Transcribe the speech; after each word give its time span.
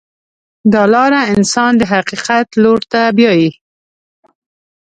دا 0.73 0.83
لاره 0.93 1.21
انسان 1.33 1.71
د 1.77 1.83
حقیقت 1.93 2.47
لور 2.63 2.79
ته 2.91 3.01
بیایي. 3.17 3.49